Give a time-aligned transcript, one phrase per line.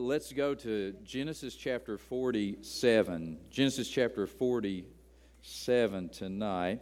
[0.00, 3.36] Let's go to Genesis chapter 47.
[3.50, 6.80] Genesis chapter 47 tonight.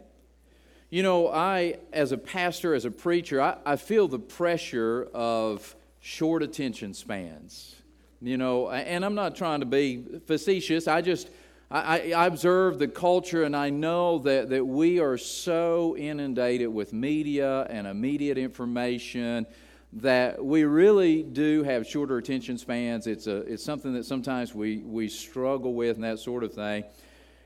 [0.89, 5.75] You know, I, as a pastor, as a preacher, I, I feel the pressure of
[5.99, 7.75] short attention spans.
[8.21, 10.87] You know, and I'm not trying to be facetious.
[10.87, 11.29] I just,
[11.69, 16.93] I, I observe the culture and I know that, that we are so inundated with
[16.93, 19.45] media and immediate information
[19.93, 23.07] that we really do have shorter attention spans.
[23.07, 26.83] It's, a, it's something that sometimes we, we struggle with and that sort of thing.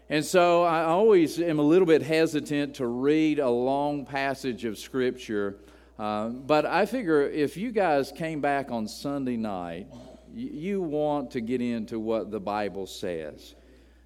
[0.09, 4.77] And so I always am a little bit hesitant to read a long passage of
[4.77, 5.57] Scripture.
[5.97, 9.87] Uh, but I figure if you guys came back on Sunday night,
[10.35, 13.55] you, want to get into what the Bible says.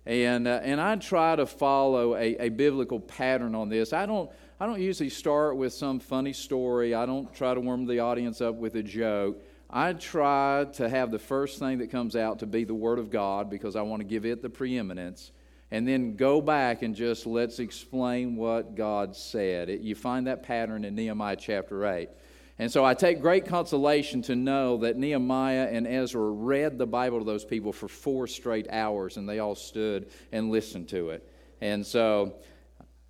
[0.05, 3.93] And, uh, and I try to follow a, a biblical pattern on this.
[3.93, 6.95] I don't I don't usually start with some funny story.
[6.95, 9.39] I don't try to warm the audience up with a joke.
[9.69, 13.11] I try to have the first thing that comes out to be the Word of
[13.11, 15.31] God because I want to give it the preeminence.
[15.69, 19.69] And then go back and just let's explain what God said.
[19.69, 22.09] It, you find that pattern in Nehemiah chapter 8.
[22.57, 27.19] And so I take great consolation to know that Nehemiah and Ezra read the Bible
[27.19, 31.29] to those people for four straight hours and they all stood and listened to it.
[31.61, 32.33] And so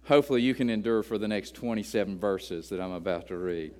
[0.07, 3.73] hopefully you can endure for the next 27 verses that I'm about to read.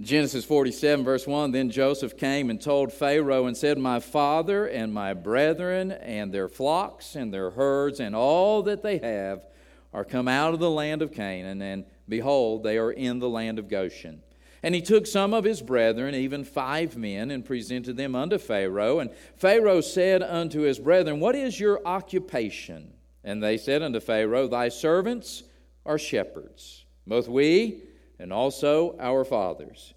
[0.00, 4.94] Genesis 47, verse 1 Then Joseph came and told Pharaoh and said, My father and
[4.94, 9.44] my brethren and their flocks and their herds and all that they have
[9.92, 13.58] are come out of the land of Canaan, and behold, they are in the land
[13.58, 14.22] of Goshen.
[14.62, 19.00] And he took some of his brethren, even five men, and presented them unto Pharaoh.
[19.00, 22.92] And Pharaoh said unto his brethren, What is your occupation?
[23.22, 25.42] And they said unto Pharaoh, Thy servants
[25.84, 27.82] are shepherds, both we
[28.18, 29.94] and also our fathers.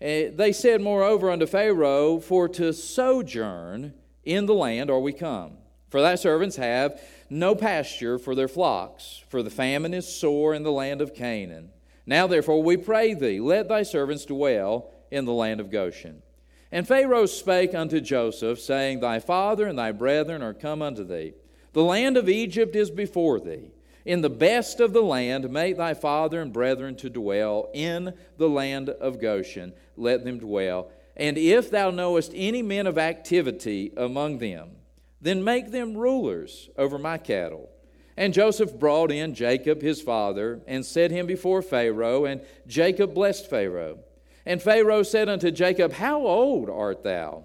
[0.00, 5.58] And they said, moreover, unto Pharaoh, For to sojourn in the land are we come.
[5.90, 10.62] For thy servants have no pasture for their flocks, for the famine is sore in
[10.62, 11.70] the land of Canaan.
[12.06, 16.22] Now, therefore, we pray thee, let thy servants dwell in the land of Goshen.
[16.72, 21.34] And Pharaoh spake unto Joseph, saying, Thy father and thy brethren are come unto thee.
[21.72, 23.70] The land of Egypt is before thee.
[24.04, 27.70] In the best of the land, make thy father and brethren to dwell.
[27.74, 30.90] In the land of Goshen, let them dwell.
[31.16, 34.70] And if thou knowest any men of activity among them,
[35.20, 37.68] then make them rulers over my cattle.
[38.16, 43.48] And Joseph brought in Jacob his father, and set him before Pharaoh, and Jacob blessed
[43.48, 43.98] Pharaoh.
[44.46, 47.44] And Pharaoh said unto Jacob, How old art thou?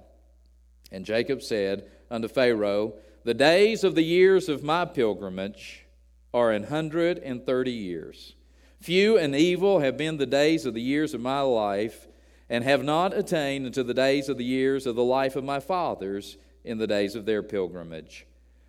[0.91, 2.94] And Jacob said unto Pharaoh,
[3.25, 5.84] the days of the years of my pilgrimage
[6.31, 8.36] are an hundred and thirty years.
[8.80, 12.08] Few and evil have been the days of the years of my life,
[12.52, 15.59] and have not attained unto the days of the years of the life of my
[15.59, 18.28] fathers in the days of their pilgrimage.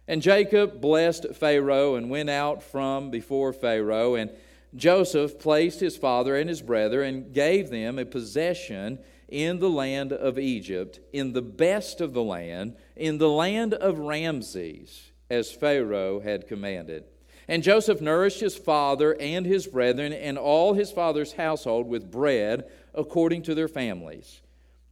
[0.09, 4.15] And Jacob blessed Pharaoh and went out from before Pharaoh.
[4.15, 4.31] And
[4.75, 10.15] Joseph placed his father and his brother and gave them a possession in the land
[10.15, 16.21] of Egypt, in the best of the land, in the land of Ramses, as Pharaoh
[16.21, 17.05] had commanded.
[17.49, 22.69] And Joseph nourished his father and his brethren and all his father's household with bread
[22.95, 24.41] according to their families.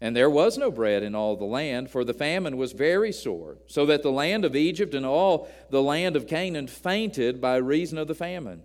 [0.00, 3.56] And there was no bread in all the land, for the famine was very sore,
[3.66, 7.96] so that the land of Egypt and all the land of Canaan fainted by reason
[7.96, 8.62] of the famine.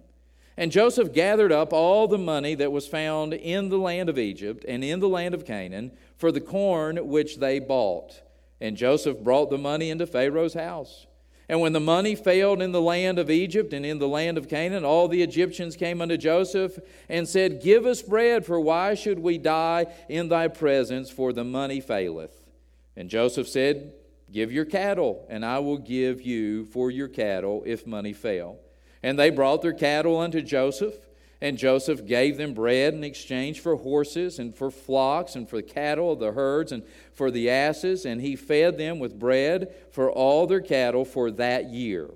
[0.58, 4.66] And Joseph gathered up all the money that was found in the land of Egypt
[4.68, 8.22] and in the land of Canaan for the corn which they bought.
[8.62, 11.08] And Joseph brought the money into Pharaoh's house.
[11.50, 14.48] And when the money failed in the land of Egypt and in the land of
[14.48, 16.78] Canaan, all the Egyptians came unto Joseph
[17.10, 21.44] and said, Give us bread, for why should we die in thy presence, for the
[21.44, 22.46] money faileth?
[22.96, 23.94] And Joseph said,
[24.32, 28.60] Give your cattle, and I will give you for your cattle if money fail.
[29.02, 30.94] And they brought their cattle unto Joseph,
[31.42, 35.64] and Joseph gave them bread in exchange for horses and for flocks and for the
[35.64, 36.84] cattle of the herds and
[37.14, 41.70] for the asses, and he fed them with bread for all their cattle for that
[41.70, 42.10] year.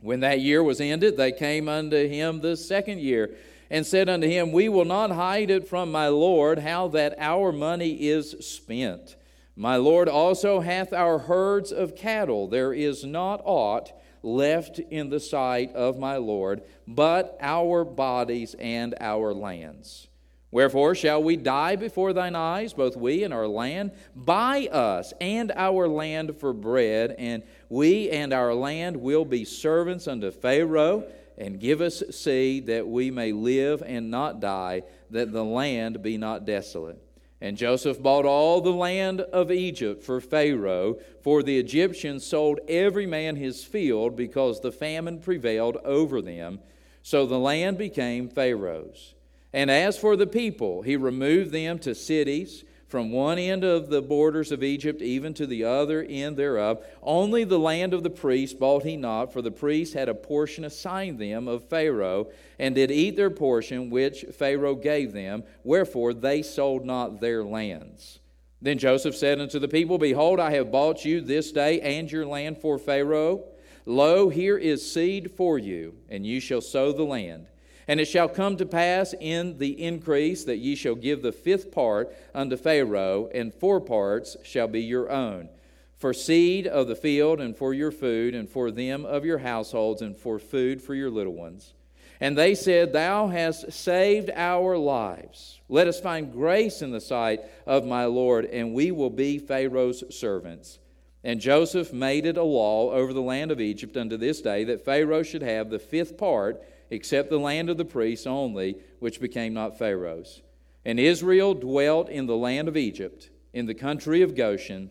[0.00, 3.34] When that year was ended, they came unto him the second year
[3.70, 7.50] and said unto him, We will not hide it from my Lord how that our
[7.50, 9.16] money is spent.
[9.56, 12.46] My Lord also hath our herds of cattle.
[12.46, 13.92] There is not aught
[14.22, 20.08] left in the sight of my Lord, but our bodies and our lands.
[20.50, 23.92] Wherefore shall we die before thine eyes, both we and our land?
[24.16, 30.08] Buy us and our land for bread, and we and our land will be servants
[30.08, 31.04] unto Pharaoh,
[31.36, 36.16] and give us seed that we may live and not die, that the land be
[36.16, 37.00] not desolate.
[37.40, 43.06] And Joseph bought all the land of Egypt for Pharaoh, for the Egyptians sold every
[43.06, 46.60] man his field because the famine prevailed over them.
[47.02, 49.14] So the land became Pharaoh's.
[49.52, 54.00] And as for the people, he removed them to cities from one end of the
[54.00, 56.82] borders of Egypt even to the other end thereof.
[57.02, 60.64] Only the land of the priests bought he not, for the priests had a portion
[60.64, 66.42] assigned them of Pharaoh, and did eat their portion which Pharaoh gave them, wherefore they
[66.42, 68.20] sold not their lands.
[68.60, 72.26] Then Joseph said unto the people, Behold, I have bought you this day and your
[72.26, 73.44] land for Pharaoh.
[73.84, 77.46] Lo, here is seed for you, and you shall sow the land.
[77.88, 81.72] And it shall come to pass in the increase that ye shall give the fifth
[81.72, 85.48] part unto Pharaoh, and four parts shall be your own,
[85.96, 90.02] for seed of the field, and for your food, and for them of your households,
[90.02, 91.72] and for food for your little ones.
[92.20, 95.60] And they said, Thou hast saved our lives.
[95.70, 100.04] Let us find grace in the sight of my Lord, and we will be Pharaoh's
[100.14, 100.78] servants.
[101.24, 104.84] And Joseph made it a law over the land of Egypt unto this day that
[104.84, 109.54] Pharaoh should have the fifth part except the land of the priests only, which became
[109.54, 110.42] not Pharaoh's.
[110.84, 114.90] And Israel dwelt in the land of Egypt, in the country of Goshen,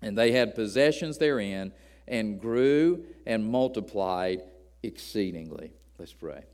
[0.00, 1.72] and they had possessions therein,
[2.06, 4.42] and grew and multiplied
[4.82, 5.72] exceedingly.
[5.98, 6.44] Let's pray.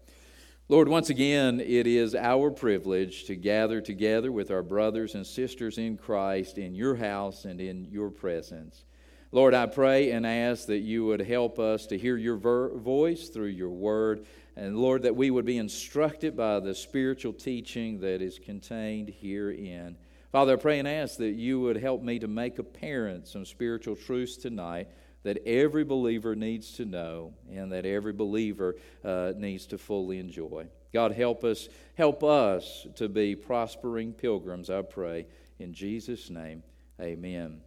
[0.68, 5.76] Lord, once again, it is our privilege to gather together with our brothers and sisters
[5.76, 8.84] in Christ in your house and in your presence.
[9.30, 13.28] Lord, I pray and ask that you would help us to hear your ver- voice
[13.28, 14.24] through your word
[14.56, 19.96] and Lord, that we would be instructed by the spiritual teaching that is contained herein.
[20.30, 23.96] Father, I pray and ask that you would help me to make apparent some spiritual
[23.96, 24.88] truths tonight
[25.24, 30.66] that every believer needs to know and that every believer uh, needs to fully enjoy.
[30.92, 35.26] God, help us, help us to be prospering pilgrims, I pray.
[35.58, 36.62] In Jesus' name,
[37.00, 37.60] amen.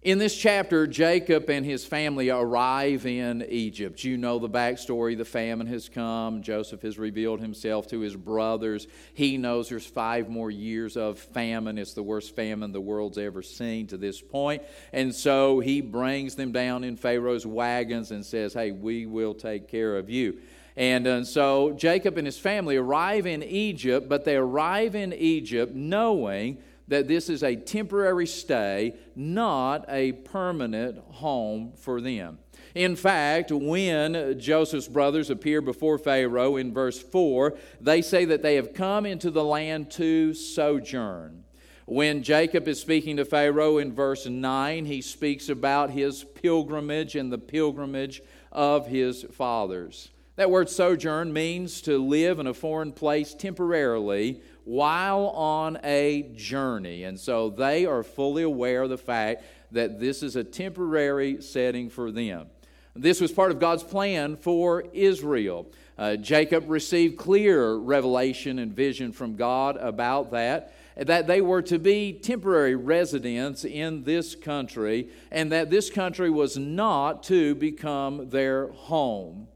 [0.00, 4.04] In this chapter, Jacob and his family arrive in Egypt.
[4.04, 5.18] You know the backstory.
[5.18, 6.40] The famine has come.
[6.40, 8.86] Joseph has revealed himself to his brothers.
[9.14, 11.78] He knows there's five more years of famine.
[11.78, 14.62] It's the worst famine the world's ever seen to this point.
[14.92, 19.66] And so he brings them down in Pharaoh's wagons and says, Hey, we will take
[19.66, 20.38] care of you.
[20.76, 25.74] And, and so Jacob and his family arrive in Egypt, but they arrive in Egypt
[25.74, 26.58] knowing
[26.88, 32.38] that this is a temporary stay, not a permanent home for them.
[32.74, 38.56] In fact, when Joseph's brothers appear before Pharaoh in verse 4, they say that they
[38.56, 41.44] have come into the land to sojourn.
[41.86, 47.32] When Jacob is speaking to Pharaoh in verse 9, he speaks about his pilgrimage and
[47.32, 48.20] the pilgrimage
[48.52, 50.10] of his fathers.
[50.36, 57.04] That word sojourn means to live in a foreign place temporarily while on a journey.
[57.04, 59.42] And so they are fully aware of the fact
[59.72, 62.48] that this is a temporary setting for them.
[62.94, 65.70] This was part of God's plan for Israel.
[65.96, 71.78] Uh, Jacob received clear revelation and vision from God about that, that they were to
[71.78, 78.68] be temporary residents in this country, and that this country was not to become their
[78.68, 79.48] home.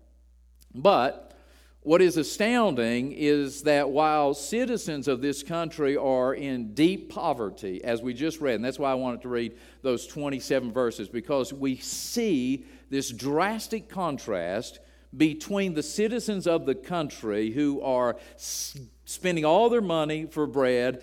[0.74, 1.31] But
[1.82, 8.00] what is astounding is that while citizens of this country are in deep poverty, as
[8.00, 11.76] we just read, and that's why I wanted to read those 27 verses, because we
[11.76, 14.78] see this drastic contrast
[15.16, 18.16] between the citizens of the country who are
[19.04, 21.02] spending all their money for bread,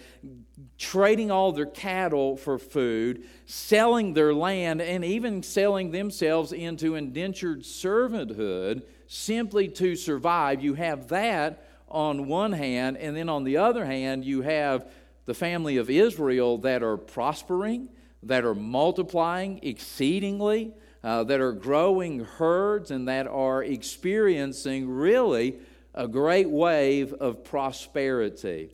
[0.77, 7.63] trading all their cattle for food, selling their land, and even selling themselves into indentured
[7.63, 10.63] servanthood simply to survive.
[10.63, 14.89] You have that on one hand, and then on the other hand, you have
[15.25, 17.89] the family of Israel that are prospering,
[18.21, 20.73] that are multiplying exceedingly,
[21.03, 25.57] uh, that are growing herds, and that are experiencing really
[25.95, 28.69] a great wave of prosperity.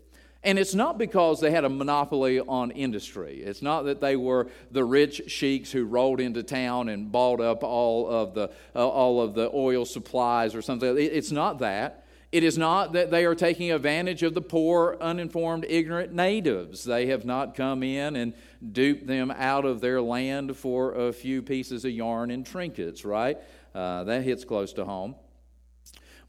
[0.45, 3.41] And it's not because they had a monopoly on industry.
[3.41, 7.63] It's not that they were the rich sheiks who rolled into town and bought up
[7.63, 10.95] all of the, uh, all of the oil supplies or something.
[10.97, 12.05] It's not that.
[12.31, 16.83] It is not that they are taking advantage of the poor, uninformed, ignorant natives.
[16.83, 18.33] They have not come in and
[18.71, 23.37] duped them out of their land for a few pieces of yarn and trinkets, right?
[23.73, 25.15] Uh, that hits close to home.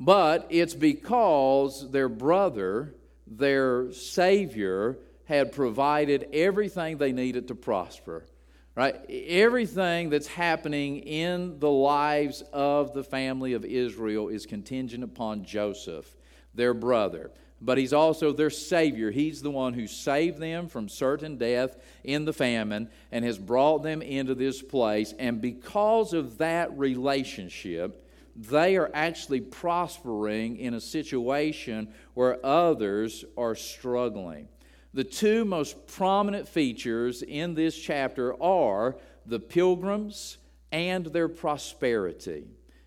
[0.01, 2.95] But it's because their brother
[3.27, 8.25] their Savior had provided everything they needed to prosper.
[8.75, 8.95] Right?
[9.09, 16.15] Everything that's happening in the lives of the family of Israel is contingent upon Joseph,
[16.55, 17.31] their brother.
[17.61, 19.11] but he's also their Savior.
[19.11, 23.83] He's the one who saved them from certain death in the famine and has brought
[23.83, 25.15] them into this place.
[25.19, 28.06] And because of that relationship,
[28.37, 34.49] they are actually prospering in a situation where others are struggling.
[34.93, 40.39] The two most prominent features in this chapter are the pilgrims
[40.71, 42.45] and their prosperity.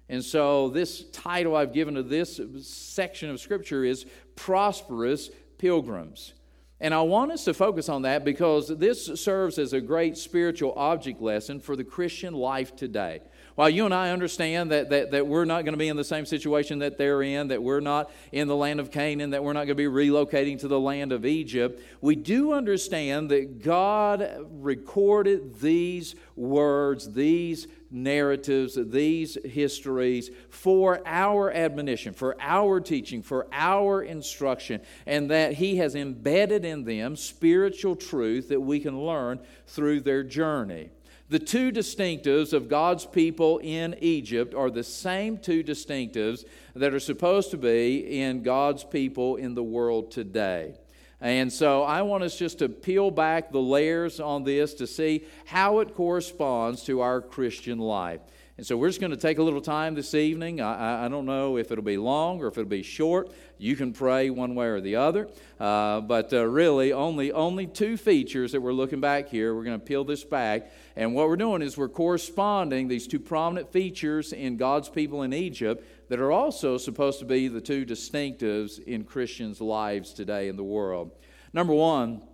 [0.08, 5.30] And so, this title I've given to this section of Scripture is Prosperous
[5.60, 6.34] Pilgrims.
[6.82, 10.74] And I want us to focus on that because this serves as a great spiritual
[10.78, 13.22] object lesson for the Christian life today.
[13.60, 16.04] While you and I understand that, that, that we're not going to be in the
[16.06, 19.52] same situation that they're in, that we're not in the land of Canaan, that we're
[19.52, 24.48] not going to be relocating to the land of Egypt, we do understand that God
[24.50, 34.02] recorded these words, these narratives, these histories for our admonition, for our teaching, for our
[34.02, 40.00] instruction, and that He has embedded in them spiritual truth that we can learn through
[40.00, 40.92] their journey.
[41.30, 46.44] The two distinctives of God's people in Egypt are the same two distinctives
[46.76, 50.74] that are supposed to be in God's people in the world today.
[51.22, 55.26] And so I want us just to peel back the layers on this to see
[55.46, 58.22] how it corresponds to our Christian life.
[58.60, 60.60] And so we're just going to take a little time this evening.
[60.60, 63.32] I, I, don't know if it'll be long or if it'll be short.
[63.58, 65.30] You can pray one way or the other.
[65.58, 69.56] Uh, but uh, really, only, only two features that we're looking back here.
[69.56, 70.74] We're going to peel this back.
[70.98, 75.32] And what we're doing is we're corresponding these two prominent features in God's people in
[75.32, 80.58] Egypt that are also supposed to be the two distinctives in Christians' lives today in
[80.58, 81.12] the world.
[81.54, 82.28] Number one,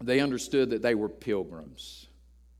[0.00, 2.06] they understood that they were pilgrims.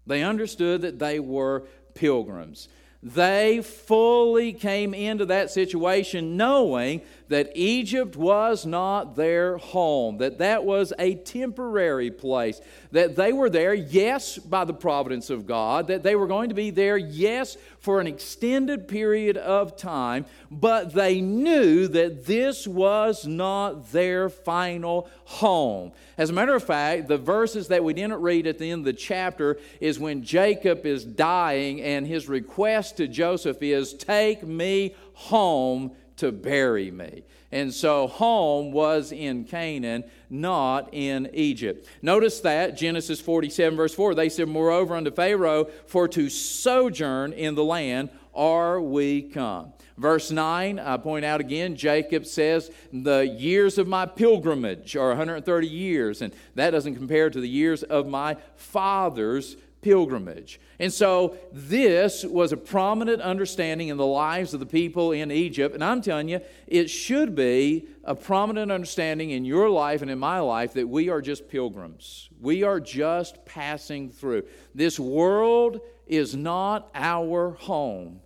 [0.04, 2.68] They understood that they were pilgrims.
[3.04, 10.64] They fully came into that situation knowing that Egypt was not their home, that that
[10.64, 16.02] was a temporary place, that they were there, yes, by the providence of God, that
[16.02, 21.20] they were going to be there, yes, for an extended period of time, but they
[21.20, 25.93] knew that this was not their final home.
[26.19, 28.85] As a matter of fact, the verses that we didn't read at the end of
[28.85, 34.95] the chapter is when Jacob is dying, and his request to Joseph is, Take me
[35.14, 37.25] home to bury me.
[37.50, 41.88] And so home was in Canaan, not in Egypt.
[42.02, 47.54] Notice that, Genesis 47, verse 4, they said, Moreover unto Pharaoh, for to sojourn in
[47.54, 49.73] the land are we come.
[49.97, 55.67] Verse 9, I point out again, Jacob says, The years of my pilgrimage are 130
[55.67, 60.59] years, and that doesn't compare to the years of my father's pilgrimage.
[60.81, 65.75] And so this was a prominent understanding in the lives of the people in Egypt.
[65.75, 70.19] And I'm telling you, it should be a prominent understanding in your life and in
[70.19, 72.31] my life that we are just pilgrims.
[72.41, 74.45] We are just passing through.
[74.75, 78.21] This world is not our home.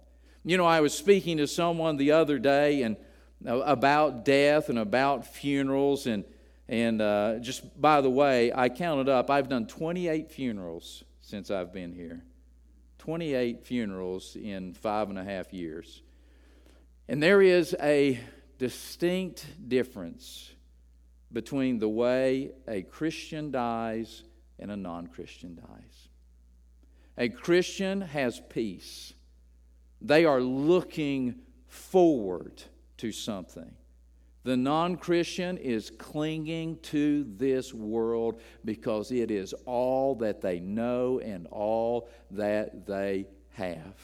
[0.44, 2.96] You know, I was speaking to someone the other day and
[3.46, 6.24] uh, about death and about funerals and
[6.68, 9.30] and uh, just by the way, I counted up.
[9.30, 12.22] I've done 28 funerals since I've been here.
[12.98, 16.02] 28 funerals in five and a half years.
[17.08, 18.20] And there is a
[18.58, 20.50] distinct difference
[21.32, 24.24] between the way a Christian dies
[24.58, 26.08] and a non Christian dies.
[27.16, 29.14] A Christian has peace,
[30.00, 31.36] they are looking
[31.66, 32.62] forward
[32.98, 33.74] to something.
[34.44, 41.20] The non Christian is clinging to this world because it is all that they know
[41.20, 43.94] and all that they have.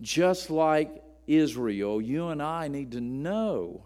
[0.00, 3.84] Just like Israel, you and I need to know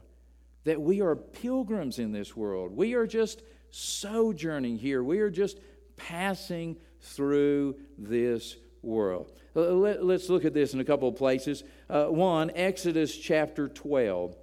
[0.64, 2.76] that we are pilgrims in this world.
[2.76, 5.58] We are just sojourning here, we are just
[5.96, 9.32] passing through this world.
[9.54, 11.64] Let's look at this in a couple of places.
[11.88, 14.36] Uh, one, Exodus chapter 12.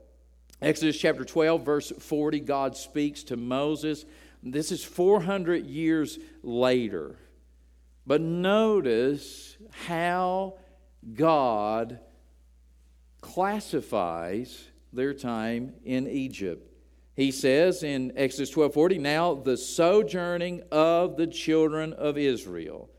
[0.61, 4.05] Exodus chapter 12, verse 40, God speaks to Moses.
[4.43, 7.15] This is 400 years later.
[8.05, 10.55] But notice how
[11.13, 11.99] God
[13.21, 16.73] classifies their time in Egypt.
[17.15, 22.89] He says in Exodus 12:40, "Now the sojourning of the children of Israel."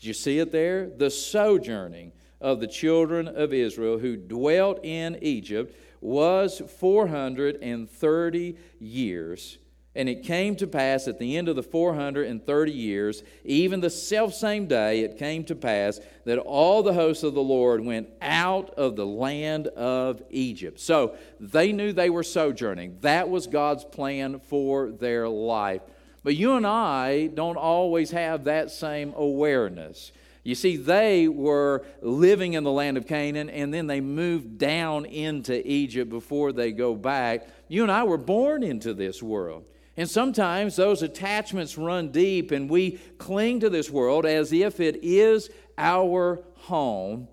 [0.00, 0.88] You see it there?
[0.88, 9.58] The sojourning of the children of Israel who dwelt in Egypt was 430 years.
[9.96, 14.66] And it came to pass at the end of the 430 years, even the selfsame
[14.66, 18.96] day, it came to pass that all the hosts of the Lord went out of
[18.96, 20.80] the land of Egypt.
[20.80, 22.98] So they knew they were sojourning.
[23.02, 25.82] That was God's plan for their life.
[26.24, 30.10] But you and I don't always have that same awareness.
[30.42, 35.04] You see, they were living in the land of Canaan and then they moved down
[35.04, 37.46] into Egypt before they go back.
[37.68, 39.64] You and I were born into this world.
[39.96, 45.00] And sometimes those attachments run deep and we cling to this world as if it
[45.02, 47.28] is our home.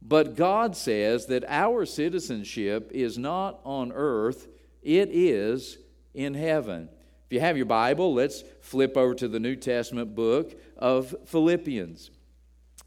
[0.00, 4.48] But God says that our citizenship is not on earth,
[4.82, 5.78] it is
[6.12, 6.90] in heaven.
[7.26, 12.10] If you have your Bible, let's flip over to the New Testament book of Philippians.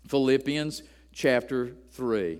[0.07, 2.39] Philippians chapter 3.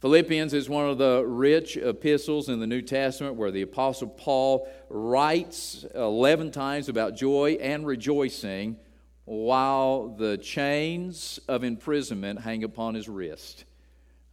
[0.00, 4.68] Philippians is one of the rich epistles in the New Testament where the Apostle Paul
[4.88, 8.76] writes 11 times about joy and rejoicing
[9.24, 13.64] while the chains of imprisonment hang upon his wrist.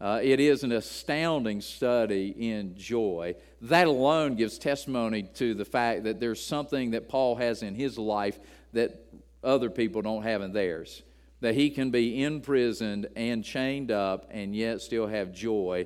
[0.02, 3.36] Uh, it is an astounding study in joy.
[3.62, 8.00] That alone gives testimony to the fact that there's something that Paul has in his
[8.00, 8.40] life
[8.74, 9.06] that
[9.44, 11.04] other people don't have in theirs
[11.42, 15.86] that he can be imprisoned and chained up and yet still have joy.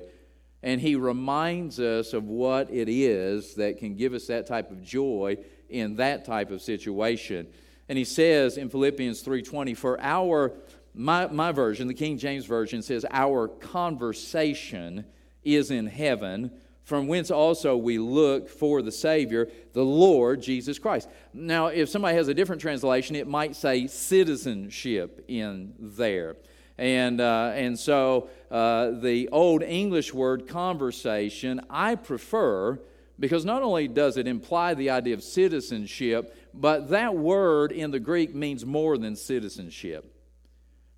[0.62, 4.82] And he reminds us of what it is that can give us that type of
[4.82, 7.48] joy in that type of situation.
[7.88, 10.52] And he says in Philippians 3:20, for our
[10.96, 15.04] my, my version, the King James Version says, Our conversation
[15.44, 16.50] is in heaven,
[16.84, 21.08] from whence also we look for the Savior, the Lord Jesus Christ.
[21.34, 26.36] Now, if somebody has a different translation, it might say citizenship in there.
[26.78, 32.80] And, uh, and so uh, the Old English word conversation, I prefer
[33.18, 38.00] because not only does it imply the idea of citizenship, but that word in the
[38.00, 40.15] Greek means more than citizenship.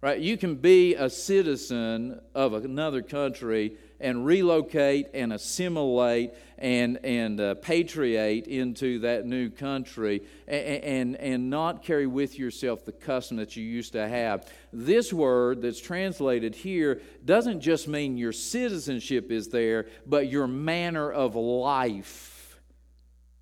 [0.00, 0.20] Right?
[0.20, 7.54] You can be a citizen of another country and relocate and assimilate and, and uh,
[7.56, 13.56] patriate into that new country and, and, and not carry with yourself the custom that
[13.56, 14.48] you used to have.
[14.72, 21.10] This word that's translated here doesn't just mean your citizenship is there, but your manner
[21.10, 22.60] of life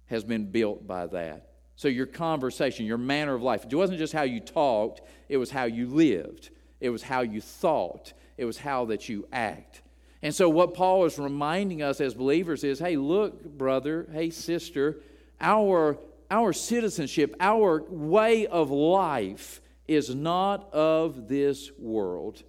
[0.06, 1.50] has been built by that.
[1.78, 5.50] So, your conversation, your manner of life, it wasn't just how you talked, it was
[5.50, 9.82] how you lived, it was how you thought, it was how that you act.
[10.22, 14.96] And so, what Paul is reminding us as believers is hey, look, brother, hey, sister,
[15.40, 15.98] our,
[16.30, 22.42] our citizenship, our way of life is not of this world,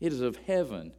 [0.00, 0.92] it is of heaven.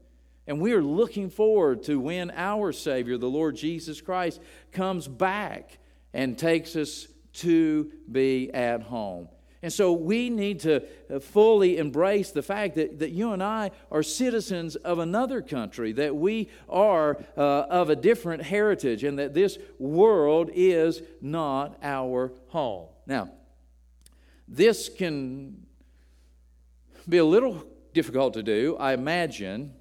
[0.47, 4.39] And we are looking forward to when our Savior, the Lord Jesus Christ,
[4.71, 5.77] comes back
[6.13, 9.27] and takes us to be at home.
[9.61, 13.71] And so we need to uh, fully embrace the fact that, that you and I
[13.91, 19.33] are citizens of another country, that we are uh, of a different heritage, and that
[19.33, 22.87] this world is not our home.
[23.07, 23.31] Now,
[24.47, 25.65] this can
[27.09, 29.73] be a little difficult to do, I imagine,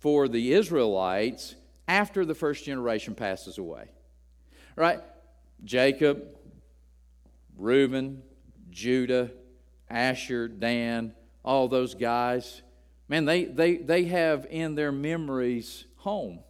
[0.00, 1.54] for the Israelites
[1.86, 3.90] after the first generation passes away.
[4.74, 5.00] Right?
[5.64, 6.24] Jacob,
[7.56, 8.22] Reuben,
[8.76, 9.30] Judah,
[9.88, 12.60] Asher, Dan, all those guys,
[13.08, 16.40] man, they, they, they have in their memories home.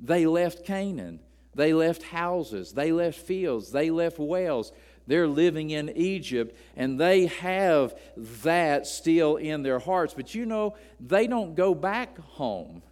[0.00, 1.20] They left Canaan.
[1.54, 2.72] They left houses.
[2.72, 3.70] They left fields.
[3.70, 4.72] They left wells.
[5.06, 7.96] They're living in Egypt and they have
[8.42, 10.14] that still in their hearts.
[10.14, 12.82] But you know, they don't go back home,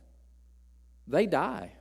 [1.09, 1.73] they die.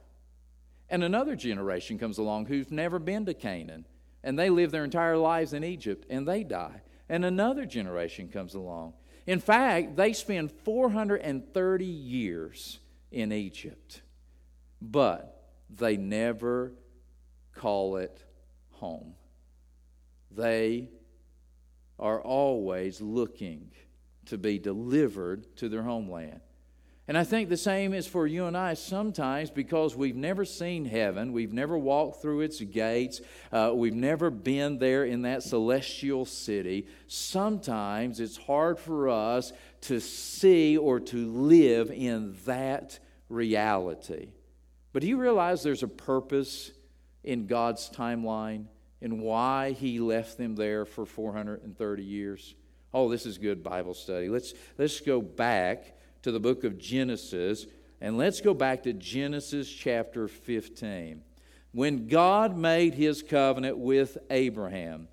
[0.89, 3.85] And another generation comes along who's never been to Canaan
[4.23, 8.53] and they live their entire lives in Egypt and they die and another generation comes
[8.53, 8.93] along.
[9.27, 12.79] In fact, they spend 430 years
[13.11, 14.01] in Egypt,
[14.81, 16.73] but they never
[17.53, 18.23] call it
[18.71, 19.15] home.
[20.31, 20.89] They
[21.97, 23.71] are always looking
[24.25, 26.41] to be delivered to their homeland.
[27.07, 30.85] And I think the same is for you and I sometimes because we've never seen
[30.85, 36.25] heaven, we've never walked through its gates, uh, we've never been there in that celestial
[36.25, 36.87] city.
[37.05, 42.97] Sometimes it's hard for us to see or to live in that
[43.29, 44.29] reality.
[44.91, 46.71] But do you realize there's a purpose
[47.23, 48.65] in God's timeline
[48.99, 52.55] and why He left them there for 430 years?
[52.91, 54.27] Oh, this is good Bible study.
[54.27, 55.94] Let's, let's go back
[56.25, 57.67] to the book of Genesis,
[58.01, 61.21] and let's go back to Genesis chapter 15.
[61.71, 65.07] When God made his covenant with Abraham,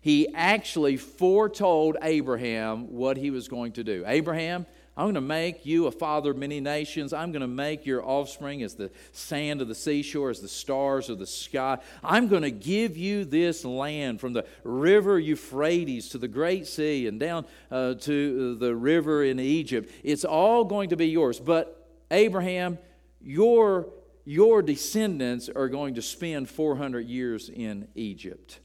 [0.00, 4.02] he actually foretold Abraham what he was going to do.
[4.08, 4.66] Abraham,
[4.98, 7.12] I'm going to make you a father of many nations.
[7.12, 11.08] I'm going to make your offspring as the sand of the seashore, as the stars
[11.08, 11.78] of the sky.
[12.02, 17.06] I'm going to give you this land from the river Euphrates to the great sea
[17.06, 19.88] and down uh, to the river in Egypt.
[20.02, 21.38] It's all going to be yours.
[21.38, 22.76] But, Abraham,
[23.20, 23.90] your,
[24.24, 28.58] your descendants are going to spend 400 years in Egypt.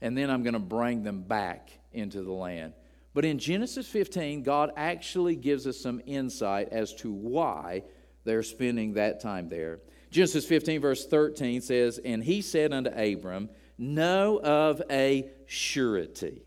[0.00, 2.72] And then I'm going to bring them back into the land.
[3.14, 7.84] But in Genesis 15, God actually gives us some insight as to why
[8.24, 9.78] they're spending that time there.
[10.10, 16.42] Genesis 15, verse 13 says, And he said unto Abram, Know of a surety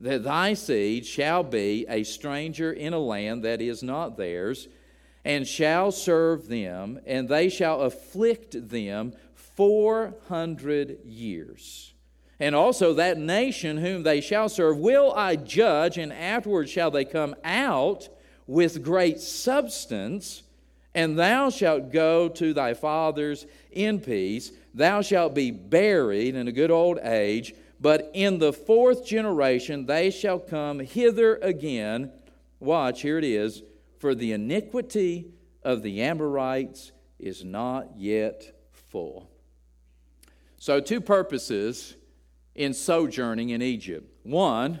[0.00, 4.68] that thy seed shall be a stranger in a land that is not theirs,
[5.24, 11.93] and shall serve them, and they shall afflict them four hundred years.
[12.40, 17.04] And also that nation whom they shall serve will I judge, and afterward shall they
[17.04, 18.08] come out
[18.46, 20.42] with great substance,
[20.94, 24.52] and thou shalt go to thy fathers in peace.
[24.74, 30.10] Thou shalt be buried in a good old age, but in the fourth generation they
[30.10, 32.12] shall come hither again.
[32.58, 33.62] Watch, here it is.
[33.98, 39.30] For the iniquity of the Amorites is not yet full.
[40.58, 41.94] So, two purposes
[42.54, 44.08] in sojourning in Egypt.
[44.22, 44.80] One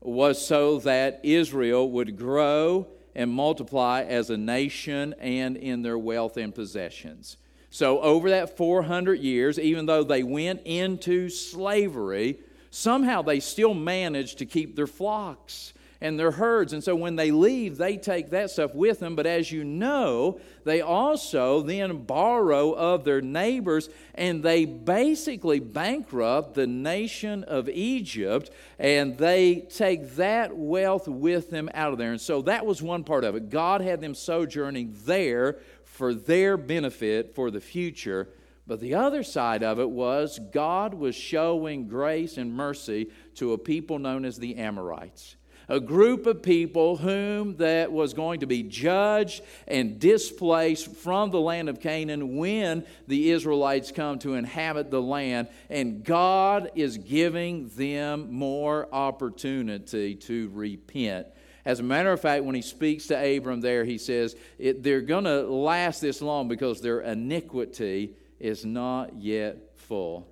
[0.00, 6.36] was so that Israel would grow and multiply as a nation and in their wealth
[6.36, 7.36] and possessions.
[7.70, 12.38] So, over that 400 years, even though they went into slavery,
[12.70, 16.72] somehow they still managed to keep their flocks and their herds.
[16.72, 19.16] And so when they leave, they take that stuff with them.
[19.16, 26.54] But as you know, they also then borrow of their neighbors and they basically bankrupt
[26.54, 32.12] the nation of Egypt and they take that wealth with them out of there.
[32.12, 33.50] And so that was one part of it.
[33.50, 38.28] God had them sojourning there for their benefit for the future.
[38.68, 43.58] But the other side of it was God was showing grace and mercy to a
[43.58, 45.36] people known as the Amorites
[45.68, 51.40] a group of people whom that was going to be judged and displaced from the
[51.40, 57.68] land of Canaan when the Israelites come to inhabit the land and God is giving
[57.70, 61.26] them more opportunity to repent.
[61.64, 65.24] As a matter of fact, when he speaks to Abram there, he says they're going
[65.24, 70.26] to last this long because their iniquity is not yet full.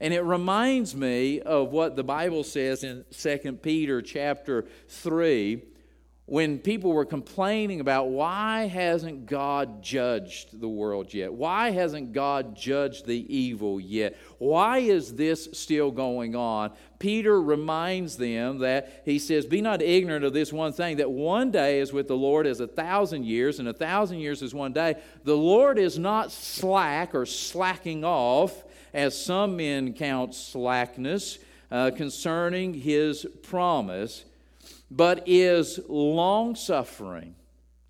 [0.00, 5.62] And it reminds me of what the Bible says in 2 Peter chapter 3
[6.30, 11.32] when people were complaining about why hasn't God judged the world yet?
[11.32, 14.16] Why hasn't God judged the evil yet?
[14.38, 16.70] Why is this still going on?
[17.00, 21.50] Peter reminds them that he says, Be not ignorant of this one thing, that one
[21.50, 24.72] day is with the Lord as a thousand years, and a thousand years is one
[24.72, 25.02] day.
[25.24, 31.38] The Lord is not slack or slacking off as some men count slackness
[31.70, 34.24] uh, concerning his promise,
[34.90, 37.34] but is long suffering.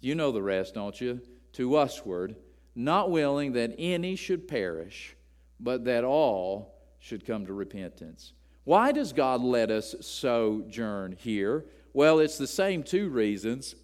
[0.01, 1.21] You know the rest, don't you?
[1.55, 2.37] To usward,
[2.75, 5.17] not willing that any should perish,
[5.59, 8.33] but that all should come to repentance.
[8.65, 11.65] Why does God let us sojourn here?
[11.93, 13.75] Well, it's the same two reasons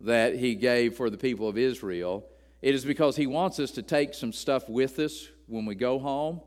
[0.00, 2.26] that He gave for the people of Israel.
[2.60, 5.98] It is because He wants us to take some stuff with us when we go
[5.98, 6.40] home.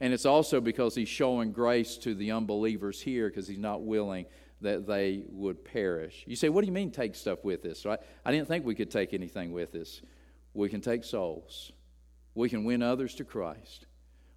[0.00, 4.26] And it's also because he's showing grace to the unbelievers here because he's not willing
[4.62, 6.24] that they would perish.
[6.26, 7.84] You say, what do you mean take stuff with us?
[7.84, 7.98] Right?
[8.24, 10.00] I didn't think we could take anything with us.
[10.54, 11.72] We can take souls.
[12.34, 13.86] We can win others to Christ.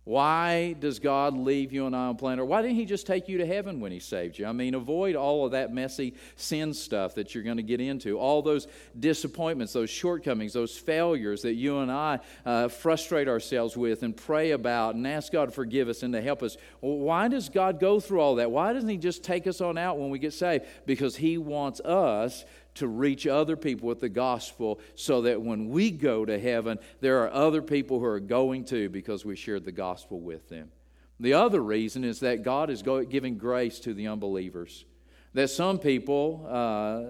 [0.06, 2.39] Why does God leave you and I on planet?
[2.39, 4.46] Or why didn't He just take you to heaven when He saved you?
[4.46, 8.20] I mean, avoid all of that messy sin stuff that you're going to get into,
[8.20, 8.68] all those
[9.00, 14.52] disappointments, those shortcomings, those failures that you and I uh, frustrate ourselves with and pray
[14.52, 16.58] about and ask God to forgive us and to help us.
[16.82, 18.52] Why does God go through all that?
[18.52, 20.66] Why doesn't He just take us on out when we get saved?
[20.86, 22.44] Because He wants us
[22.76, 27.24] to reach other people with the gospel so that when we go to heaven, there
[27.24, 30.72] are other people who are going to because we shared the gospel with them.
[31.20, 34.86] The other reason is that God is giving grace to the unbelievers.
[35.34, 37.04] That some people uh,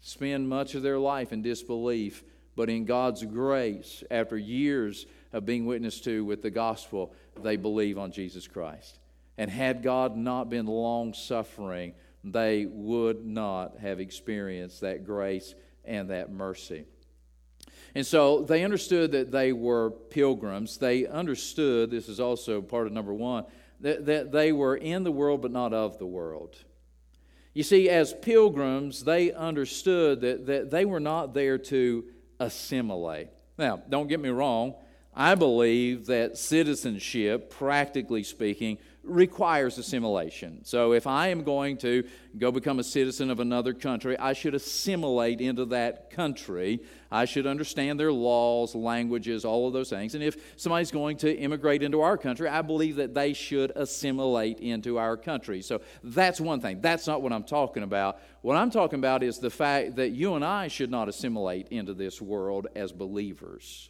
[0.00, 2.24] spend much of their life in disbelief,
[2.56, 7.98] but in God's grace, after years of being witnessed to with the gospel, they believe
[7.98, 8.98] on Jesus Christ.
[9.38, 15.54] And had God not been long suffering, they would not have experienced that grace
[15.84, 16.84] and that mercy.
[17.94, 20.76] And so they understood that they were pilgrims.
[20.76, 23.44] They understood, this is also part of number one,
[23.80, 26.56] that, that they were in the world but not of the world.
[27.52, 32.04] You see, as pilgrims, they understood that, that they were not there to
[32.38, 33.28] assimilate.
[33.58, 34.74] Now, don't get me wrong,
[35.14, 40.64] I believe that citizenship, practically speaking, requires assimilation.
[40.64, 42.04] So if I am going to
[42.38, 46.80] go become a citizen of another country, I should assimilate into that country.
[47.10, 50.14] I should understand their laws, languages, all of those things.
[50.14, 54.60] And if somebody's going to immigrate into our country, I believe that they should assimilate
[54.60, 55.60] into our country.
[55.62, 56.80] So that's one thing.
[56.80, 58.20] That's not what I'm talking about.
[58.42, 61.94] What I'm talking about is the fact that you and I should not assimilate into
[61.94, 63.89] this world as believers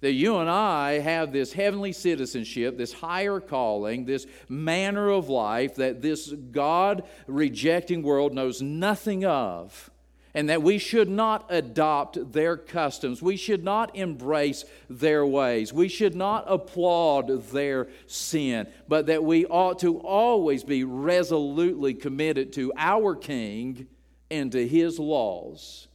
[0.00, 5.76] that you and I have this heavenly citizenship, this higher calling, this manner of life
[5.76, 9.90] that this God rejecting world knows nothing of,
[10.34, 13.22] and that we should not adopt their customs.
[13.22, 15.72] We should not embrace their ways.
[15.72, 22.52] We should not applaud their sin, but that we ought to always be resolutely committed
[22.54, 23.86] to our King
[24.30, 25.88] and to his laws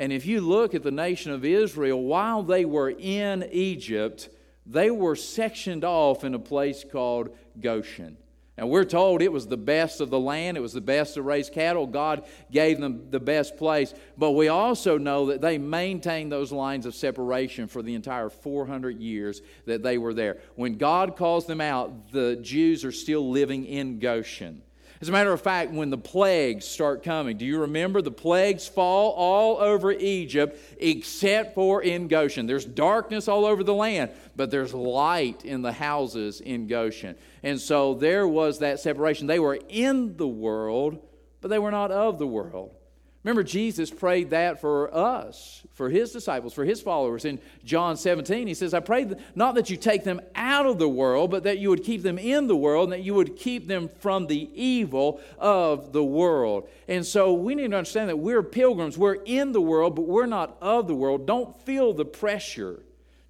[0.00, 4.30] and if you look at the nation of Israel, while they were in Egypt,
[4.64, 8.16] they were sectioned off in a place called Goshen.
[8.56, 11.22] And we're told it was the best of the land, it was the best to
[11.22, 11.86] raise cattle.
[11.86, 13.92] God gave them the best place.
[14.16, 18.98] But we also know that they maintained those lines of separation for the entire 400
[18.98, 20.38] years that they were there.
[20.54, 24.62] When God calls them out, the Jews are still living in Goshen.
[25.00, 28.68] As a matter of fact, when the plagues start coming, do you remember the plagues
[28.68, 32.46] fall all over Egypt except for in Goshen?
[32.46, 37.16] There's darkness all over the land, but there's light in the houses in Goshen.
[37.42, 39.26] And so there was that separation.
[39.26, 40.98] They were in the world,
[41.40, 42.74] but they were not of the world.
[43.22, 47.26] Remember, Jesus prayed that for us, for his disciples, for his followers.
[47.26, 50.88] In John 17, he says, I pray not that you take them out of the
[50.88, 53.68] world, but that you would keep them in the world, and that you would keep
[53.68, 56.66] them from the evil of the world.
[56.88, 58.96] And so we need to understand that we're pilgrims.
[58.96, 61.26] We're in the world, but we're not of the world.
[61.26, 62.80] Don't feel the pressure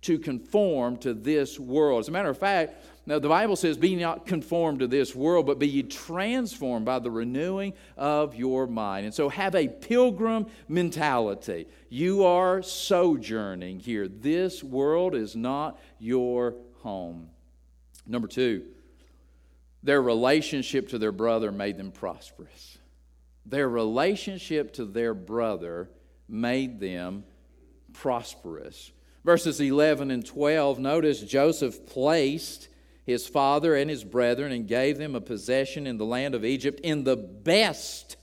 [0.03, 2.00] to conform to this world.
[2.00, 2.74] As a matter of fact,
[3.06, 6.98] now, the Bible says, Be not conformed to this world, but be ye transformed by
[6.98, 9.06] the renewing of your mind.
[9.06, 11.66] And so have a pilgrim mentality.
[11.88, 14.06] You are sojourning here.
[14.06, 17.30] This world is not your home.
[18.06, 18.66] Number two,
[19.82, 22.78] their relationship to their brother made them prosperous.
[23.46, 25.88] Their relationship to their brother
[26.28, 27.24] made them
[27.94, 28.92] prosperous.
[29.24, 32.68] Verses 11 and 12, notice Joseph placed
[33.11, 36.81] his father and his brethren and gave them a possession in the land of Egypt,
[36.83, 38.16] in the best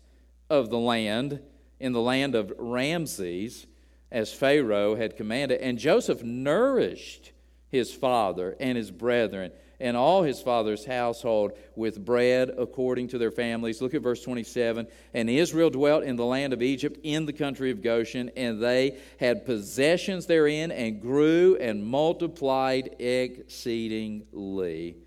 [0.50, 1.40] of the land,
[1.80, 3.68] in the land of Ramses,
[4.12, 5.62] as Pharaoh had commanded.
[5.62, 7.32] And Joseph nourished
[7.70, 13.32] his father and his brethren and all his father's household with bread according to their
[13.32, 13.82] families.
[13.82, 14.88] Look at verse 27.
[15.14, 18.98] And Israel dwelt in the land of Egypt in the country of Goshen, and they
[19.20, 24.98] had possessions therein and grew and multiplied exceedingly.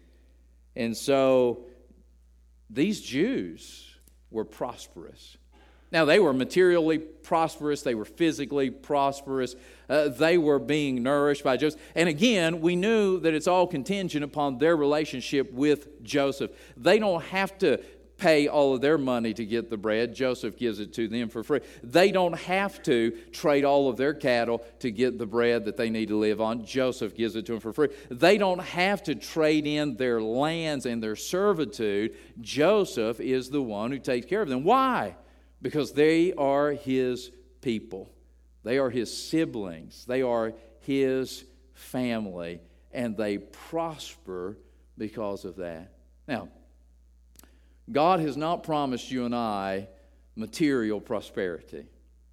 [0.77, 1.65] And so
[2.69, 3.87] these Jews
[4.31, 5.37] were prosperous.
[5.93, 9.57] Now, they were materially prosperous, they were physically prosperous,
[9.89, 11.81] uh, they were being nourished by Joseph.
[11.95, 16.53] And again, we knew that it's all contingent upon their relationship with Joseph.
[16.77, 17.81] They don't have to
[18.21, 20.15] pay all of their money to get the bread.
[20.15, 21.61] Joseph gives it to them for free.
[21.83, 25.91] They don't have to trade all of their cattle to get the bread that they
[25.91, 26.65] need to live on.
[26.65, 27.89] Joseph gives it to them for free.
[28.11, 32.15] They don't have to trade in their lands and their servitude.
[32.41, 34.65] Joseph is the one who takes care of them.
[34.65, 35.17] Why?
[35.63, 38.11] Because they are his people.
[38.63, 40.05] They are his siblings.
[40.05, 41.45] They are his
[41.75, 42.61] family.
[42.93, 44.57] And they prosper
[44.99, 45.93] because of that.
[46.27, 46.49] Now,
[47.91, 49.89] God has not promised you and I
[50.37, 51.87] material prosperity.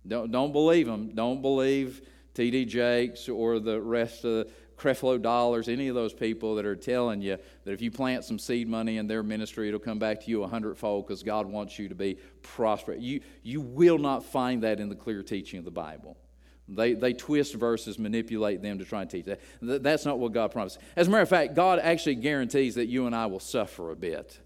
[0.07, 1.13] Don't, don't believe him.
[1.15, 2.01] Don't believe
[2.33, 2.65] T.D.
[2.65, 7.37] Jakes or the rest of Creflo Dollars, any of those people that are telling you
[7.63, 10.43] that if you plant some seed money in their ministry, it'll come back to you
[10.43, 13.01] a hundredfold because God wants you to be prosperous.
[13.01, 16.15] You, you will not find that in the clear teaching of the Bible.
[16.69, 19.39] They, they twist verses, manipulate them to try and teach that.
[19.61, 20.79] That's not what God promised.
[20.95, 23.95] As a matter of fact, God actually guarantees that you and I will suffer a
[23.95, 24.39] bit.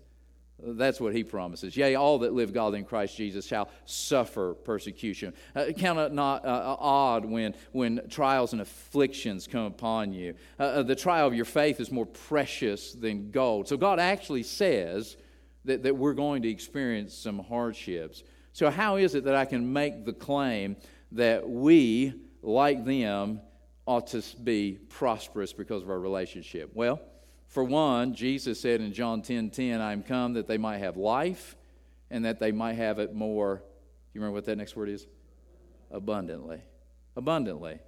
[0.64, 1.76] That's what he promises.
[1.76, 5.34] Yea, all that live godly in Christ Jesus shall suffer persecution.
[5.56, 10.36] Uh, count it not uh, uh, odd when, when trials and afflictions come upon you.
[10.60, 13.68] Uh, uh, the trial of your faith is more precious than gold.
[13.68, 15.18] So God actually says
[15.66, 18.24] that, that we're going to experience some hardships.
[18.54, 20.76] So, how is it that I can make the claim
[21.14, 23.42] that we, like them,
[23.86, 26.72] ought to be prosperous because of our relationship?
[26.74, 27.02] Well,
[27.52, 30.96] For one, Jesus said in John 10 10, I am come that they might have
[30.96, 31.58] life
[32.10, 33.62] and that they might have it more.
[34.14, 35.06] You remember what that next word is?
[35.92, 36.62] Abundantly.
[37.18, 37.80] Abundantly.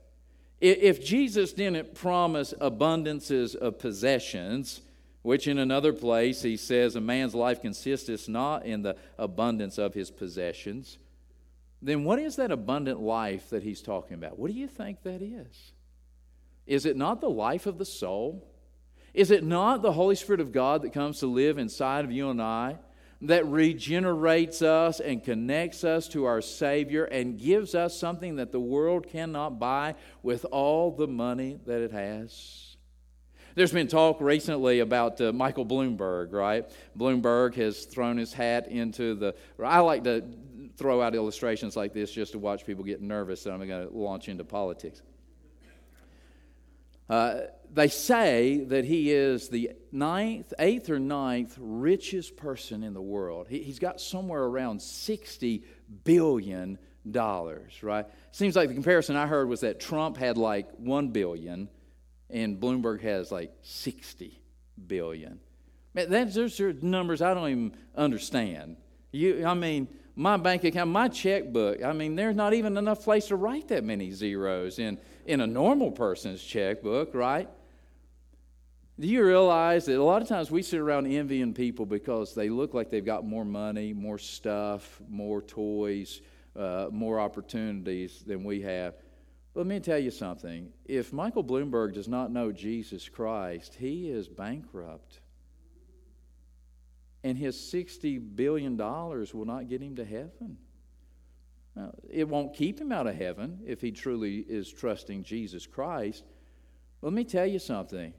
[0.60, 4.82] If Jesus didn't promise abundances of possessions,
[5.21, 9.93] which in another place he says a man's life consisteth not in the abundance of
[9.93, 10.97] his possessions,
[11.82, 14.38] then what is that abundant life that he's talking about?
[14.38, 15.71] What do you think that is?
[16.67, 18.49] Is it not the life of the soul?
[19.13, 22.30] Is it not the Holy Spirit of God that comes to live inside of you
[22.30, 22.78] and I?
[23.23, 28.60] that regenerates us and connects us to our Savior and gives us something that the
[28.60, 32.76] world cannot buy with all the money that it has.
[33.56, 36.69] There's been talk recently about uh, Michael Bloomberg, right?
[36.97, 39.36] Bloomberg has thrown his hat into the.
[39.63, 40.23] I like to
[40.76, 43.93] throw out illustrations like this just to watch people get nervous that I'm going to
[43.95, 45.02] launch into politics.
[47.13, 53.02] Uh, they say that he is the ninth, eighth or ninth richest person in the
[53.04, 53.45] world.
[53.47, 55.63] He, has got somewhere around $60
[56.04, 58.06] billion, right?
[58.32, 61.69] Seems like the comparison I heard was that Trump had like 1 billion
[62.32, 64.41] and Bloomberg has like 60
[64.88, 65.39] billion.
[65.93, 68.78] Man, those are numbers I don't even understand.
[69.12, 73.28] You, I mean, my bank account, my checkbook, I mean, there's not even enough place
[73.28, 77.49] to write that many zeros in, in a normal person's checkbook, right?
[78.99, 82.49] Do you realize that a lot of times we sit around envying people because they
[82.49, 86.21] look like they've got more money, more stuff, more toys,
[86.56, 88.93] uh, more opportunities than we have?
[89.56, 90.71] Let me tell you something.
[90.86, 95.21] If Michael Bloomberg does not know Jesus Christ, he is bankrupt.
[97.23, 100.57] And his $60 billion will not get him to heaven.
[102.09, 106.23] It won't keep him out of heaven if he truly is trusting Jesus Christ.
[107.01, 108.13] Let me tell you something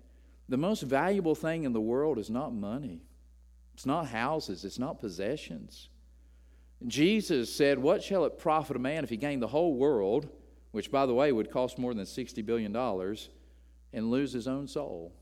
[0.48, 3.02] the most valuable thing in the world is not money,
[3.74, 5.88] it's not houses, it's not possessions.
[6.86, 10.28] Jesus said, What shall it profit a man if he gain the whole world,
[10.72, 12.76] which, by the way, would cost more than $60 billion,
[13.92, 15.14] and lose his own soul?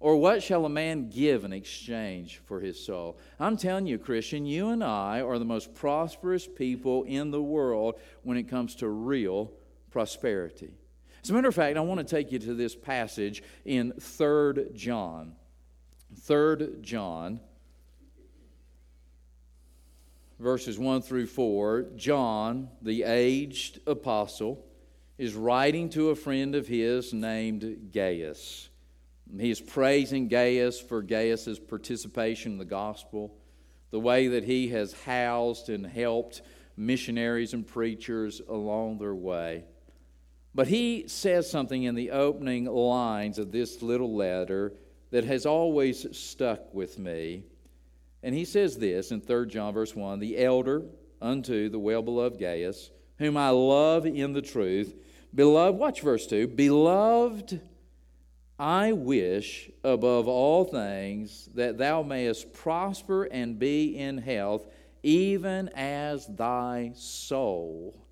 [0.00, 3.18] Or what shall a man give in exchange for his soul?
[3.38, 8.00] I'm telling you, Christian, you and I are the most prosperous people in the world
[8.22, 9.52] when it comes to real
[9.90, 10.72] prosperity.
[11.22, 14.70] As a matter of fact, I want to take you to this passage in 3
[14.72, 15.34] John.
[16.18, 17.40] 3 John,
[20.38, 21.82] verses 1 through 4.
[21.96, 24.64] John, the aged apostle,
[25.18, 28.69] is writing to a friend of his named Gaius.
[29.38, 33.36] He is praising Gaius for Gaius's participation in the gospel,
[33.90, 36.42] the way that he has housed and helped
[36.76, 39.64] missionaries and preachers along their way.
[40.54, 44.72] But he says something in the opening lines of this little letter
[45.10, 47.44] that has always stuck with me.
[48.22, 50.82] And he says this in 3 John, verse 1 The elder
[51.20, 54.94] unto the well beloved Gaius, whom I love in the truth,
[55.34, 57.60] beloved, watch verse 2 Beloved,
[58.60, 64.66] I wish above all things that thou mayest prosper and be in health,
[65.02, 68.04] even as thy soul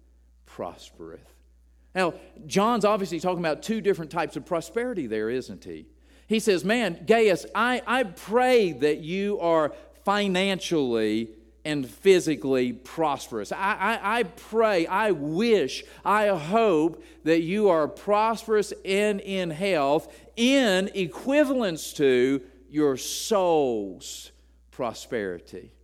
[0.46, 1.34] prospereth.
[1.94, 2.14] Now,
[2.46, 5.84] John's obviously talking about two different types of prosperity there, isn't he?
[6.26, 9.74] He says, Man, Gaius, I, I pray that you are
[10.06, 11.28] financially
[11.68, 13.52] and physically prosperous.
[13.52, 13.56] I,
[14.02, 20.88] I, I, pray, I wish, I hope that you are prosperous and in health in
[20.94, 24.32] equivalence to your soul's
[24.70, 25.74] prosperity.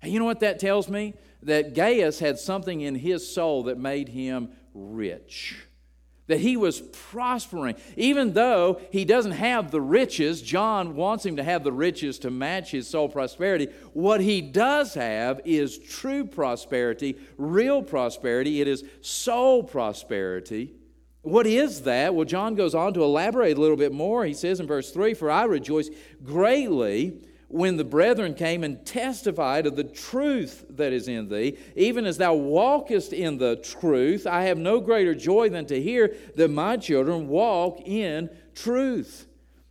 [0.00, 1.14] And you know what that tells me?
[1.42, 5.56] That Gaius had something in his soul that made him rich.
[6.28, 7.74] That he was prospering.
[7.96, 12.30] Even though he doesn't have the riches, John wants him to have the riches to
[12.30, 13.68] match his soul prosperity.
[13.92, 18.60] What he does have is true prosperity, real prosperity.
[18.60, 20.74] It is soul prosperity.
[21.22, 22.14] What is that?
[22.14, 24.24] Well, John goes on to elaborate a little bit more.
[24.24, 25.88] He says in verse 3 For I rejoice
[26.24, 27.20] greatly
[27.52, 32.16] when the brethren came and testified of the truth that is in thee, even as
[32.16, 36.78] thou walkest in the truth, I have no greater joy than to hear that my
[36.78, 39.26] children walk in truth.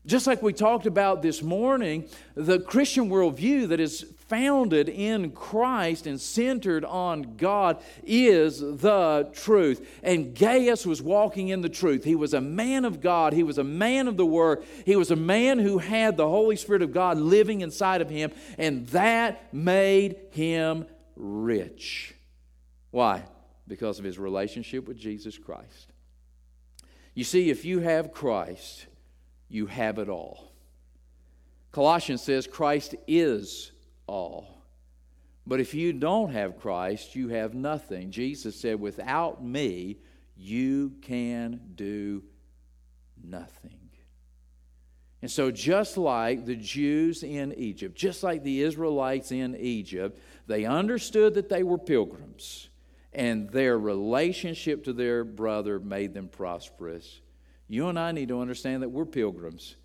[0.06, 6.08] Just like we talked about this morning, the Christian worldview that is founded in Christ
[6.08, 10.00] and centered on God is the truth.
[10.02, 12.06] And Gaius was walking in the truth.
[12.06, 15.12] He was a man of God, he was a man of the Word, he was
[15.12, 19.54] a man who had the Holy Spirit of God living inside of him, and that
[19.54, 20.86] made him
[21.18, 22.16] rich.
[22.90, 23.24] Why?
[23.68, 25.92] Because of his relationship with Jesus Christ.
[27.16, 28.86] You see, if you have Christ,
[29.50, 30.54] you have it all.
[31.74, 33.70] Colossians says Christ is
[34.12, 34.62] all.
[35.47, 38.12] But if you don't have Christ, you have nothing.
[38.12, 39.97] Jesus said, Without me,
[40.36, 42.24] you can do
[43.24, 43.80] nothing.
[45.22, 50.66] And so, just like the Jews in Egypt, just like the Israelites in Egypt, they
[50.66, 52.70] understood that they were pilgrims,
[53.14, 57.22] and their relationship to their brother made them prosperous.
[57.68, 59.76] You and I need to understand that we're pilgrims.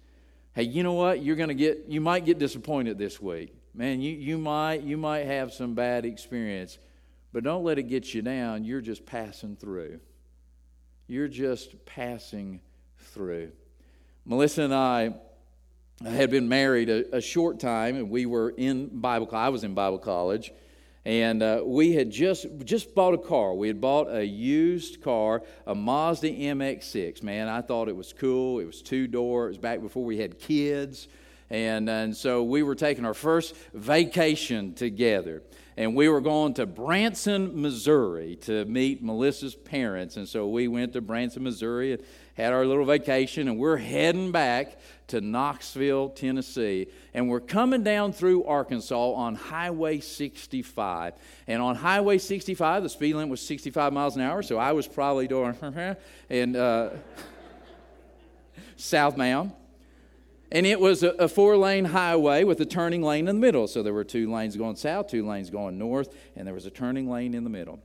[0.55, 1.23] Hey, you know what?
[1.23, 3.56] You're going to get, you might get disappointed this week.
[3.77, 6.79] Man, you, you, might, you might have some bad experience,
[7.35, 8.65] but don't let it get you down.
[8.65, 10.01] You're just passing through.
[11.09, 12.63] You're just passing
[12.97, 13.53] through.
[14.25, 15.15] Melissa and I
[16.03, 19.29] had been married a, a short time, and we were in Bible.
[19.33, 20.53] I was in Bible college,
[21.05, 23.55] and uh, we had just just bought a car.
[23.55, 27.23] We had bought a used car, a Mazda MX-6.
[27.23, 28.59] Man, I thought it was cool.
[28.59, 29.45] It was two door.
[29.45, 31.09] It was back before we had kids.
[31.51, 35.43] And, and so we were taking our first vacation together.
[35.79, 40.17] And we were going to Branson, Missouri to meet Melissa's parents.
[40.17, 42.03] And so we went to Branson, Missouri and
[42.35, 43.47] had our little vacation.
[43.47, 44.79] And we're heading back
[45.09, 46.87] to Knoxville, Tennessee.
[47.13, 51.13] And we're coming down through Arkansas on Highway 65.
[51.47, 54.43] And on Highway 65, the speed limit was 65 miles an hour.
[54.43, 55.55] So I was probably doing,
[56.31, 56.91] and uh,
[58.77, 59.53] southbound.
[60.53, 63.67] And it was a, four lane highway with a turning lane in the middle.
[63.67, 66.71] So there were two lanes going south, two lanes going north, and there was a
[66.71, 67.81] turning lane in the middle.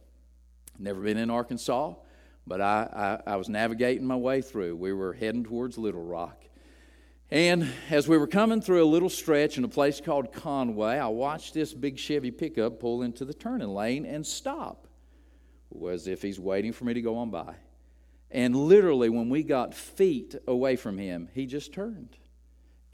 [0.78, 1.96] Never been in Arkansas,
[2.46, 4.76] but I, I, I was navigating my way through.
[4.76, 6.44] We were heading towards Little Rock.
[7.32, 11.08] And as we were coming through a little stretch in a place called Conway, I
[11.08, 14.88] watched this big Chevy pickup pull into the turning lane and stop,
[15.90, 17.56] as if he's waiting for me to go on by.
[18.30, 22.18] And literally, when we got feet away from him, he just turned.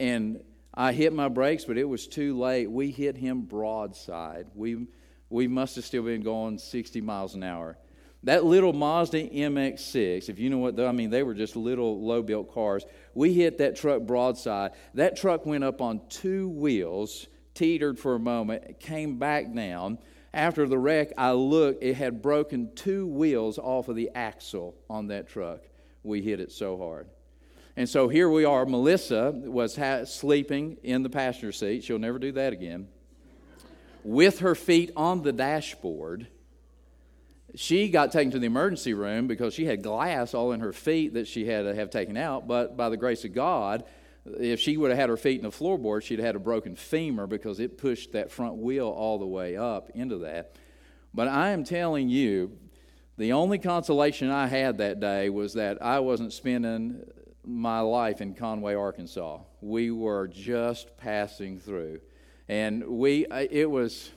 [0.00, 0.42] And
[0.74, 2.70] I hit my brakes, but it was too late.
[2.70, 4.46] We hit him broadside.
[4.54, 4.86] We,
[5.28, 7.76] we must have still been going 60 miles an hour.
[8.24, 12.22] That little Mazda MX6, if you know what, I mean, they were just little low
[12.22, 12.84] built cars.
[13.14, 14.72] We hit that truck broadside.
[14.94, 19.98] That truck went up on two wheels, teetered for a moment, came back down.
[20.34, 25.08] After the wreck, I looked, it had broken two wheels off of the axle on
[25.08, 25.60] that truck.
[26.02, 27.08] We hit it so hard.
[27.78, 28.66] And so here we are.
[28.66, 31.84] Melissa was ha- sleeping in the passenger seat.
[31.84, 32.88] She'll never do that again.
[34.02, 36.26] With her feet on the dashboard.
[37.54, 41.14] She got taken to the emergency room because she had glass all in her feet
[41.14, 42.48] that she had to have taken out.
[42.48, 43.84] But by the grace of God,
[44.26, 46.74] if she would have had her feet in the floorboard, she'd have had a broken
[46.74, 50.56] femur because it pushed that front wheel all the way up into that.
[51.14, 52.58] But I am telling you,
[53.18, 57.04] the only consolation I had that day was that I wasn't spending
[57.48, 59.38] my life in Conway, Arkansas.
[59.62, 62.00] We were just passing through.
[62.46, 64.10] And we, uh, it was,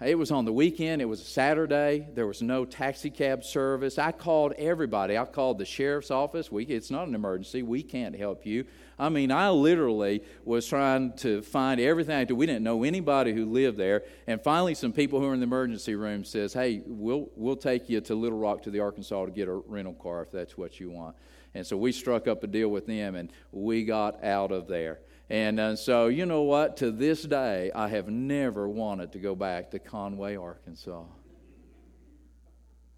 [0.00, 1.02] it was on the weekend.
[1.02, 2.06] It was a Saturday.
[2.14, 3.98] There was no taxi cab service.
[3.98, 5.18] I called everybody.
[5.18, 6.52] I called the sheriff's office.
[6.52, 7.62] We, it's not an emergency.
[7.62, 8.64] We can't help you.
[8.96, 12.34] I mean, I literally was trying to find everything.
[12.36, 14.04] We didn't know anybody who lived there.
[14.28, 17.88] And finally, some people who were in the emergency room says, "Hey, we'll we'll take
[17.88, 20.78] you to Little Rock to the Arkansas to get a rental car if that's what
[20.78, 21.16] you want."
[21.54, 25.00] And so we struck up a deal with them and we got out of there.
[25.28, 26.78] And uh, so, you know what?
[26.78, 31.04] To this day, I have never wanted to go back to Conway, Arkansas.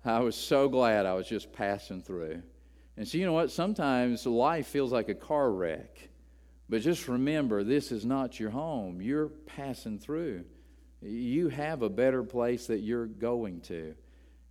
[0.04, 2.42] I was so glad I was just passing through.
[2.96, 3.50] And so, you know what?
[3.50, 6.08] Sometimes life feels like a car wreck.
[6.68, 9.00] But just remember, this is not your home.
[9.00, 10.44] You're passing through.
[11.00, 13.94] You have a better place that you're going to.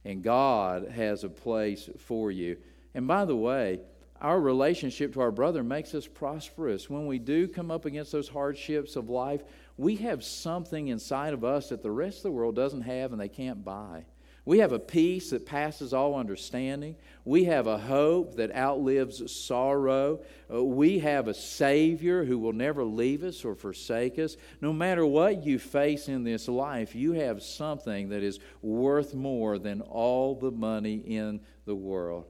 [0.06, 2.58] And God has a place for you.
[2.94, 3.80] And by the way,
[4.24, 6.90] our relationship to our brother makes us prosperous.
[6.90, 9.44] When we do come up against those hardships of life,
[9.78, 13.20] we have something inside of us that the rest of the world doesn't have and
[13.20, 14.06] they can't buy.
[14.46, 16.98] We have a peace that passes all understanding.
[17.24, 20.20] We have a hope that outlives sorrow.
[20.54, 24.36] Uh, we have a Savior who will never leave us or forsake us.
[24.60, 29.58] No matter what you face in this life, you have something that is worth more
[29.58, 32.26] than all the money in the world.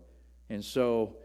[0.51, 1.17] And so,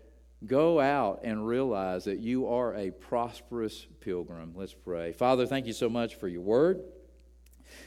[0.46, 4.52] Go out and realize that you are a prosperous pilgrim.
[4.54, 5.12] Let's pray.
[5.12, 6.80] Father, thank you so much for your word.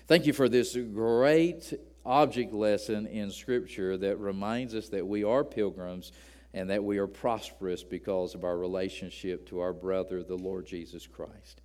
[0.07, 1.73] Thank you for this great
[2.05, 6.11] object lesson in Scripture that reminds us that we are pilgrims
[6.53, 11.07] and that we are prosperous because of our relationship to our brother, the Lord Jesus
[11.07, 11.61] Christ.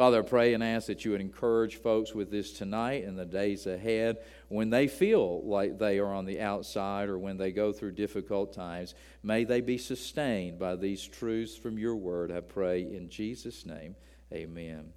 [0.00, 3.26] Father, I pray and ask that you would encourage folks with this tonight and the
[3.26, 4.16] days ahead
[4.48, 8.54] when they feel like they are on the outside or when they go through difficult
[8.54, 8.94] times.
[9.22, 13.94] May they be sustained by these truths from your word, I pray in Jesus' name.
[14.32, 14.94] Amen.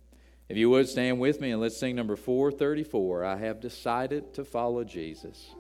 [0.48, 4.46] If you would stand with me and let's sing number 434 I have decided to
[4.46, 5.54] follow Jesus.